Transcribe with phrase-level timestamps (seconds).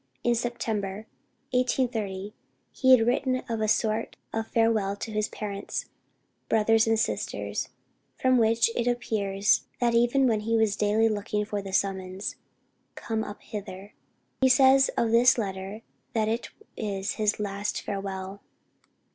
[0.23, 1.05] In September,
[1.51, 2.33] 1830,
[2.71, 5.89] he had written a sort of farewell to his parents,
[6.49, 7.69] brothers and sisters,
[8.17, 12.35] from which it appears that even then he was daily looking for the summons
[12.95, 13.93] "Come up hither."
[14.41, 18.41] He says of this letter that it is his last farewell.